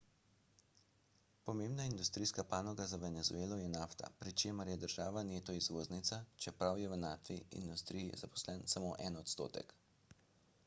[1.47, 6.87] pomembna industrijska panoga za venezuelo je nafta pri čemer je država neto izvoznica čeprav je
[6.95, 9.75] v naftni industriji zaposlen samo en odstotek